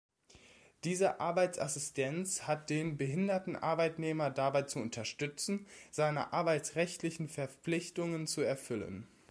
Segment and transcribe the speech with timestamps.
[0.83, 9.07] Diese Arbeitsassistenz hat den behinderten Arbeitnehmer dabei zu unterstützen, seine arbeitsrechtlichen Verpflichtungen zu erfüllen.